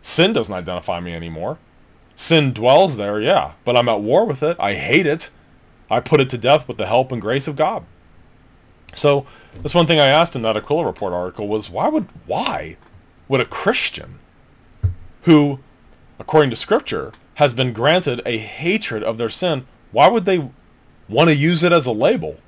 [0.02, 1.58] Sin doesn't identify me anymore.
[2.16, 4.56] Sin dwells there, yeah, but I'm at war with it.
[4.60, 5.30] I hate it.
[5.90, 7.84] I put it to death with the help and grace of God.
[8.94, 12.76] So that's one thing I asked in that Aquila Report article was why would why
[13.28, 14.18] would a Christian
[15.22, 15.58] who,
[16.18, 20.50] according to Scripture, has been granted a hatred of their sin, why would they
[21.08, 22.38] want to use it as a label?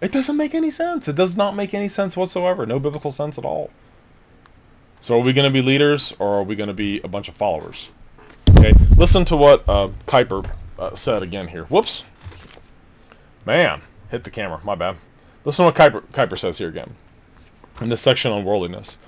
[0.00, 1.08] It doesn't make any sense.
[1.08, 2.64] It does not make any sense whatsoever.
[2.66, 3.70] No biblical sense at all.
[5.00, 7.28] So are we going to be leaders or are we going to be a bunch
[7.28, 7.88] of followers?
[8.58, 11.66] Okay, listen to what uh, Kuiper uh, said again here.
[11.66, 12.02] Whoops.
[13.46, 14.60] Man, hit the camera.
[14.64, 14.96] My bad.
[15.44, 16.96] Listen to what Kuiper, Kuiper says here again
[17.80, 18.98] in this section on worldliness.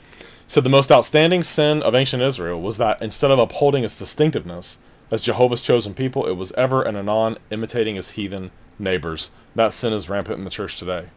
[0.46, 4.78] said the most outstanding sin of ancient Israel was that instead of upholding its distinctiveness
[5.10, 9.32] as Jehovah's chosen people, it was ever and anon imitating its heathen neighbors.
[9.56, 11.08] That sin is rampant in the church today.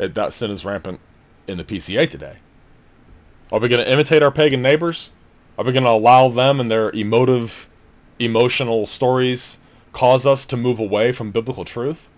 [0.00, 0.98] It, that sin is rampant
[1.46, 2.38] in the PCA today.
[3.52, 5.10] Are we going to imitate our pagan neighbors?
[5.58, 7.68] Are we going to allow them and their emotive,
[8.18, 9.58] emotional stories
[9.92, 12.08] cause us to move away from biblical truth?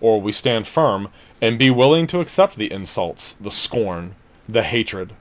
[0.00, 1.08] Or we stand firm
[1.42, 4.14] and be willing to accept the insults, the scorn,
[4.48, 5.12] the hatred.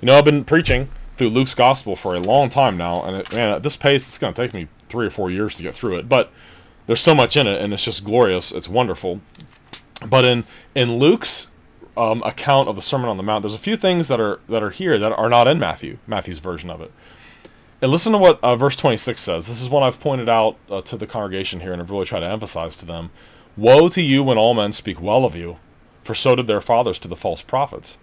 [0.00, 3.32] You know, I've been preaching through Luke's gospel for a long time now, and it,
[3.32, 5.74] man, at this pace, it's going to take me three or four years to get
[5.74, 6.08] through it.
[6.08, 6.32] But
[6.86, 8.50] there's so much in it, and it's just glorious.
[8.50, 9.20] It's wonderful.
[10.08, 11.49] But in in Luke's
[12.00, 14.62] um, account of the Sermon on the Mount, there's a few things that are that
[14.62, 16.90] are here that are not in Matthew, Matthew's version of it.
[17.82, 19.46] And listen to what uh, verse 26 says.
[19.46, 22.20] This is one I've pointed out uh, to the congregation here, and I've really tried
[22.20, 23.10] to emphasize to them.
[23.56, 25.58] Woe to you when all men speak well of you,
[26.04, 27.98] for so did their fathers to the false prophets.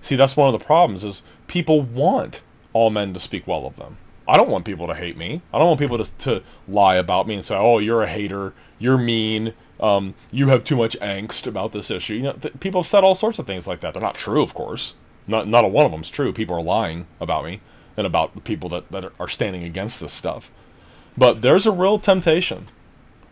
[0.00, 3.76] See, that's one of the problems is people want all men to speak well of
[3.76, 3.96] them.
[4.26, 5.42] I don't want people to hate me.
[5.52, 8.54] I don't want people to, to lie about me and say, oh, you're a hater,
[8.78, 12.14] you're mean, um, you have too much angst about this issue.
[12.14, 13.94] You know, th- people have said all sorts of things like that.
[13.94, 14.94] They're not true, of course.
[15.26, 16.32] Not, not a one of them's true.
[16.32, 17.60] People are lying about me
[17.96, 20.50] and about the people that, that are standing against this stuff.
[21.16, 22.68] But there's a real temptation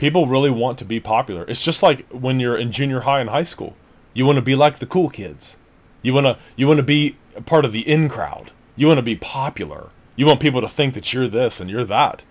[0.03, 1.45] People really want to be popular.
[1.47, 3.77] It's just like when you're in junior high and high school.
[4.15, 5.57] You want to be like the cool kids.
[6.03, 8.51] You want to you want to be part of the in crowd.
[8.75, 9.91] You want to be popular.
[10.17, 12.25] You want people to think that you're this and you're that.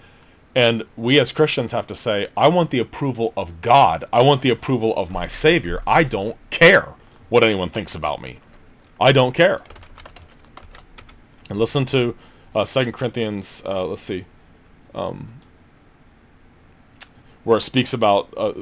[0.55, 4.05] And we as Christians have to say, I want the approval of God.
[4.11, 5.81] I want the approval of my Savior.
[5.87, 6.93] I don't care
[7.29, 8.39] what anyone thinks about me.
[8.99, 9.61] I don't care.
[11.49, 12.15] And listen to
[12.53, 14.25] uh, 2 Corinthians, uh, let's see,
[14.93, 15.27] um,
[17.43, 18.53] where it speaks about uh,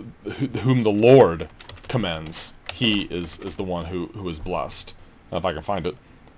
[0.59, 1.49] whom the Lord
[1.87, 2.53] commends.
[2.73, 4.93] He is, is the one who, who is blessed.
[5.31, 5.97] if I can find it.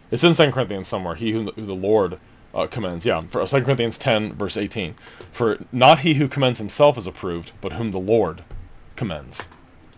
[0.10, 1.16] It's in 2 Corinthians somewhere.
[1.16, 2.20] He the, who the Lord
[2.54, 3.06] uh, commends.
[3.06, 4.96] Yeah, for 2 Corinthians 10, verse 18.
[5.32, 8.44] For not he who commends himself is approved, but whom the Lord
[8.96, 9.48] commends.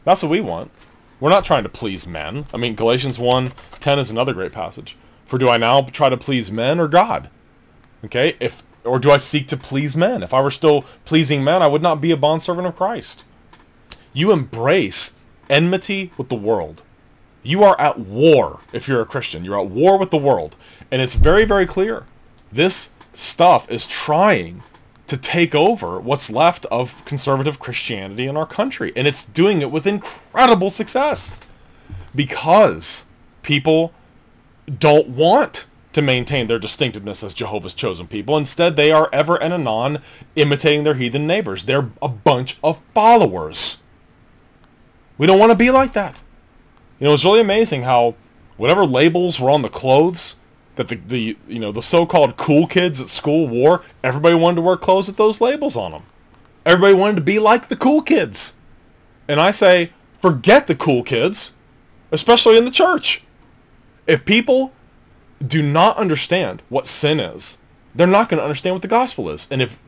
[0.03, 0.71] That's what we want.
[1.19, 2.45] We're not trying to please men.
[2.53, 4.97] I mean, Galatians 1, 10 is another great passage.
[5.25, 7.29] For do I now try to please men or God?
[8.03, 10.23] Okay, if or do I seek to please men?
[10.23, 13.23] If I were still pleasing men, I would not be a bondservant of Christ.
[14.11, 15.13] You embrace
[15.49, 16.83] enmity with the world.
[17.41, 19.43] You are at war if you're a Christian.
[19.43, 20.55] You're at war with the world.
[20.91, 22.05] And it's very, very clear.
[22.53, 24.61] This stuff is trying
[25.07, 28.93] to take over what's left of conservative Christianity in our country.
[28.95, 31.37] And it's doing it with incredible success.
[32.13, 33.05] Because
[33.41, 33.91] people
[34.79, 38.37] don't want to maintain their distinctiveness as Jehovah's chosen people.
[38.37, 40.01] Instead, they are ever and anon
[40.35, 41.63] imitating their heathen neighbors.
[41.65, 43.81] They're a bunch of followers.
[45.17, 46.17] We don't want to be like that.
[46.99, 48.15] You know, it's really amazing how
[48.57, 50.35] whatever labels were on the clothes
[50.75, 54.61] that the, the you know the so-called cool kids at school wore, everybody wanted to
[54.61, 56.03] wear clothes with those labels on them.
[56.65, 58.53] Everybody wanted to be like the cool kids.
[59.27, 61.53] And I say, forget the cool kids,
[62.11, 63.23] especially in the church.
[64.07, 64.73] If people
[65.45, 67.57] do not understand what sin is,
[67.95, 69.47] they're not going to understand what the gospel is.
[69.51, 69.79] And if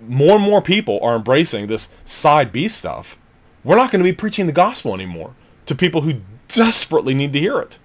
[0.00, 3.18] more and more people are embracing this side B stuff,
[3.64, 5.34] we're not going to be preaching the gospel anymore
[5.66, 7.78] to people who desperately need to hear it.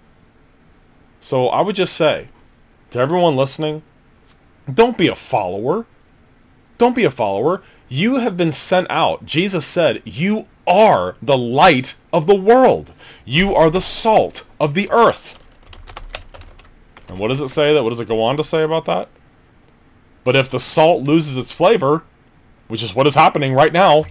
[1.21, 2.29] So I would just say
[2.91, 3.83] to everyone listening,
[4.71, 5.85] don't be a follower.
[6.77, 7.63] Don't be a follower.
[7.89, 9.25] You have been sent out.
[9.25, 12.91] Jesus said, you are the light of the world.
[13.25, 15.39] You are the salt of the earth.
[17.07, 17.83] And what does it say that?
[17.83, 19.07] What does it go on to say about that?
[20.25, 22.03] But if the salt loses its flavor,
[22.67, 24.03] which is what is happening right now,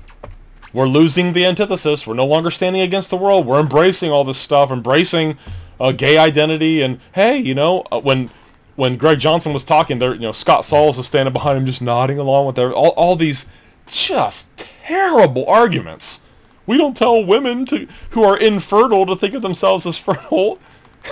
[0.72, 2.06] we're losing the antithesis.
[2.06, 3.46] We're no longer standing against the world.
[3.46, 5.36] We're embracing all this stuff, embracing
[5.80, 6.82] uh, gay identity.
[6.82, 8.30] And hey, you know, uh, when
[8.76, 11.80] when Greg Johnson was talking, there, you know, Scott Sauls is standing behind him, just
[11.80, 13.48] nodding along with all, all these
[13.86, 16.20] just terrible arguments.
[16.66, 20.58] We don't tell women to who are infertile to think of themselves as fertile,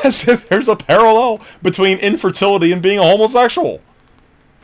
[0.04, 3.80] as if there's a parallel between infertility and being a homosexual.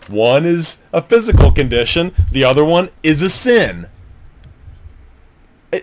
[0.09, 3.87] One is a physical condition, the other one is a sin.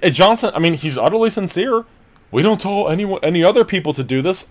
[0.03, 1.85] Johnson, I mean, he's utterly sincere.
[2.31, 4.47] We don't tell anyone, any other people to do this.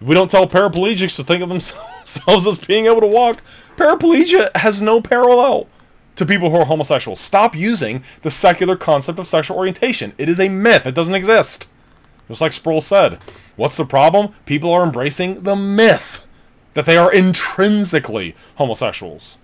[0.00, 3.40] We don't tell paraplegics to think of themselves as being able to walk.
[3.76, 5.68] Paraplegia has no parallel
[6.16, 7.16] to people who are homosexual.
[7.16, 10.12] Stop using the secular concept of sexual orientation.
[10.18, 10.86] It is a myth.
[10.86, 11.68] It doesn't exist.
[12.28, 13.18] Just like Sproul said.
[13.56, 14.34] What's the problem?
[14.46, 16.26] People are embracing the myth
[16.74, 19.38] that they are intrinsically homosexuals.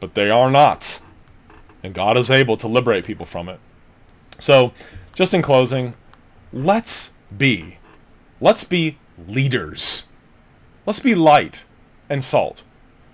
[0.00, 1.00] But they are not.
[1.82, 3.58] And God is able to liberate people from it.
[4.38, 4.72] So,
[5.14, 5.94] just in closing,
[6.52, 7.78] let's be.
[8.40, 10.08] Let's be leaders.
[10.86, 11.64] Let's be light
[12.08, 12.62] and salt.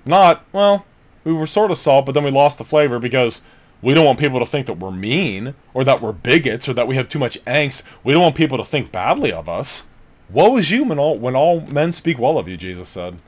[0.04, 0.86] Not, well,
[1.24, 3.42] we were sort of salt, but then we lost the flavor because
[3.82, 6.88] we don't want people to think that we're mean or that we're bigots or that
[6.88, 7.82] we have too much angst.
[8.02, 9.84] We don't want people to think badly of us.
[10.30, 13.20] Woe is you when all, when all men speak well of you, Jesus said.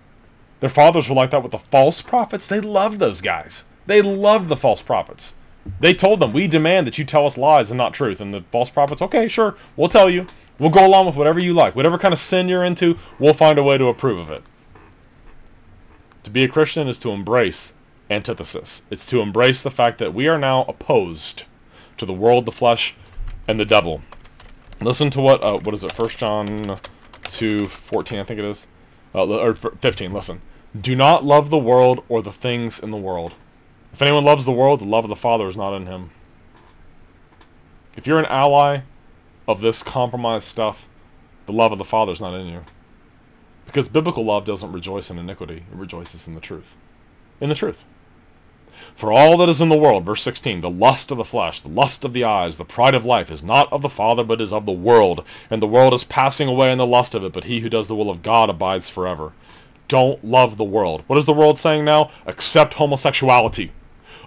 [0.61, 2.46] Their fathers were like that with the false prophets.
[2.46, 3.64] They loved those guys.
[3.87, 5.35] They loved the false prophets.
[5.79, 8.20] They told them, we demand that you tell us lies and not truth.
[8.20, 10.27] And the false prophets, okay, sure, we'll tell you.
[10.59, 11.75] We'll go along with whatever you like.
[11.75, 14.42] Whatever kind of sin you're into, we'll find a way to approve of it.
[16.25, 17.73] To be a Christian is to embrace
[18.11, 18.83] antithesis.
[18.90, 21.44] It's to embrace the fact that we are now opposed
[21.96, 22.94] to the world, the flesh,
[23.49, 24.03] and the devil.
[24.81, 26.79] Listen to what, uh, what is it, 1 John
[27.25, 28.66] 2, 14, I think it is,
[29.14, 30.42] uh, or 15, listen.
[30.79, 33.35] Do not love the world or the things in the world.
[33.92, 36.11] If anyone loves the world, the love of the Father is not in him.
[37.96, 38.83] If you're an ally
[39.48, 40.88] of this compromised stuff,
[41.46, 42.64] the love of the Father is not in you.
[43.66, 45.64] Because biblical love doesn't rejoice in iniquity.
[45.70, 46.76] It rejoices in the truth.
[47.40, 47.85] In the truth.
[48.94, 51.68] For all that is in the world, verse 16, the lust of the flesh, the
[51.68, 54.53] lust of the eyes, the pride of life is not of the Father, but is
[54.53, 55.24] of the world.
[55.50, 57.88] And the world is passing away in the lust of it, but he who does
[57.88, 59.33] the will of God abides forever.
[59.88, 61.03] Don't love the world.
[61.07, 62.11] What is the world saying now?
[62.26, 63.72] Accept homosexuality.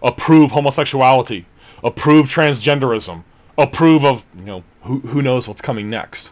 [0.03, 1.45] Approve homosexuality.
[1.83, 3.23] Approve transgenderism
[3.57, 6.31] approve of, you know, who, who knows what's coming next.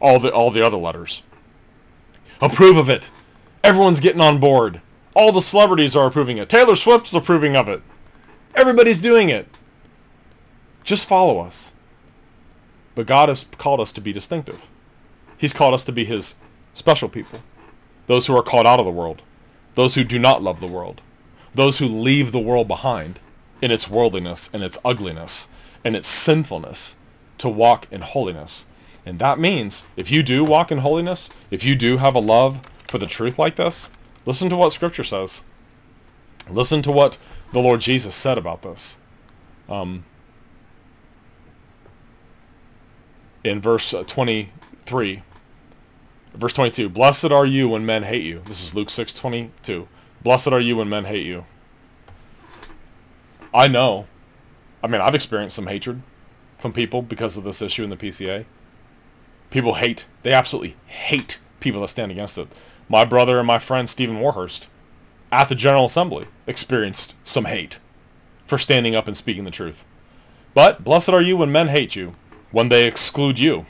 [0.00, 1.22] All the, all the other letters.
[2.40, 3.10] Approve of it.
[3.64, 4.80] Everyone's getting on board.
[5.14, 6.48] All the celebrities are approving it.
[6.48, 7.82] Taylor Swift's approving of it.
[8.54, 9.48] Everybody's doing it.
[10.84, 11.72] Just follow us.
[12.94, 14.68] But God has called us to be distinctive.
[15.36, 16.36] He's called us to be his
[16.74, 17.40] special people.
[18.06, 19.22] Those who are called out of the world.
[19.74, 21.00] Those who do not love the world.
[21.54, 23.20] Those who leave the world behind
[23.60, 25.48] in its worldliness and its ugliness
[25.84, 26.96] and its sinfulness
[27.38, 28.64] to walk in holiness.
[29.06, 32.60] And that means if you do walk in holiness, if you do have a love
[32.86, 33.90] for the truth like this,
[34.26, 35.40] listen to what Scripture says.
[36.50, 37.16] Listen to what
[37.52, 38.96] the Lord Jesus said about this.
[39.68, 40.04] Um,
[43.44, 45.22] in verse uh, 23,
[46.34, 48.42] verse 22, Blessed are you when men hate you.
[48.46, 49.88] This is Luke 6, 22.
[50.22, 51.44] Blessed are you when men hate you.
[53.54, 54.06] I know
[54.82, 56.02] I mean, I've experienced some hatred
[56.58, 58.44] from people because of this issue in the PCA.
[59.50, 62.48] People hate, they absolutely hate people that stand against it.
[62.88, 64.68] My brother and my friend Stephen Warhurst
[65.32, 67.78] at the General Assembly experienced some hate
[68.46, 69.84] for standing up and speaking the truth.
[70.54, 72.14] But blessed are you when men hate you,
[72.50, 73.66] when they exclude you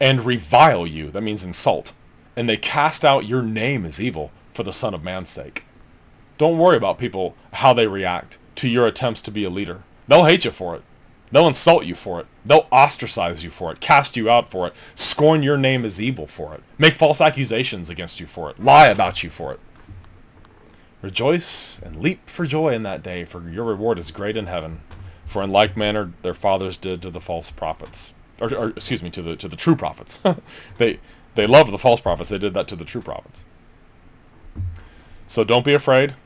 [0.00, 1.92] and revile you, that means insult,
[2.36, 4.30] and they cast out your name as evil
[4.60, 5.64] for the Son of Man's sake.
[6.36, 9.84] Don't worry about people, how they react to your attempts to be a leader.
[10.06, 10.82] They'll hate you for it.
[11.32, 12.26] They'll insult you for it.
[12.44, 16.26] They'll ostracize you for it, cast you out for it, scorn your name as evil
[16.26, 19.60] for it, make false accusations against you for it, lie about you for it.
[21.00, 24.82] Rejoice and leap for joy in that day, for your reward is great in heaven.
[25.24, 29.08] For in like manner their fathers did to the false prophets, or, or excuse me,
[29.08, 30.20] to the to the true prophets.
[30.76, 31.00] they
[31.34, 32.28] they loved the false prophets.
[32.28, 33.42] They did that to the true prophets.
[35.30, 36.16] So don't be afraid.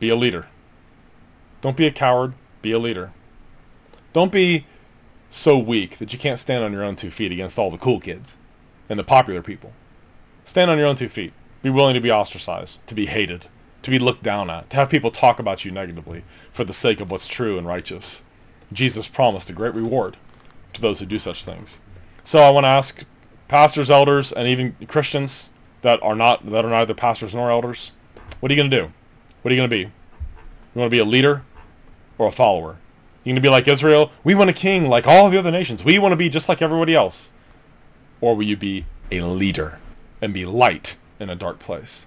[0.00, 0.46] Be a leader.
[1.60, 2.32] Don't be a coward.
[2.62, 3.12] Be a leader.
[4.14, 4.64] Don't be
[5.28, 8.00] so weak that you can't stand on your own two feet against all the cool
[8.00, 8.38] kids
[8.88, 9.74] and the popular people.
[10.46, 11.34] Stand on your own two feet.
[11.62, 13.48] Be willing to be ostracized, to be hated,
[13.82, 17.00] to be looked down at, to have people talk about you negatively for the sake
[17.00, 18.22] of what's true and righteous.
[18.72, 20.16] Jesus promised a great reward
[20.72, 21.80] to those who do such things.
[22.22, 23.04] So I want to ask
[23.46, 25.50] pastors, elders, and even Christians
[25.82, 27.92] that are not that are neither pastors nor elders,
[28.40, 28.92] what are you going to do?
[29.42, 29.82] What are you going to be?
[29.82, 31.42] You want to be a leader
[32.18, 32.76] or a follower?
[33.22, 34.10] You going to be like Israel?
[34.22, 35.82] We want a king like all the other nations.
[35.82, 37.30] We want to be just like everybody else.
[38.20, 39.78] Or will you be a leader
[40.20, 42.06] and be light in a dark place?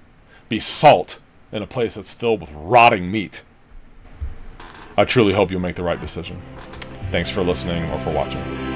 [0.50, 1.20] Be salt
[1.52, 3.44] in a place that's filled with rotting meat.
[4.98, 6.42] I truly hope you'll make the right decision.
[7.12, 8.67] Thanks for listening or for watching.